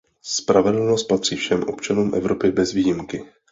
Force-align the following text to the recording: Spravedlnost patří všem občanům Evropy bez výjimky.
Spravedlnost 0.23 1.07
patří 1.07 1.35
všem 1.35 1.63
občanům 1.63 2.15
Evropy 2.15 2.51
bez 2.51 2.73
výjimky. 2.73 3.23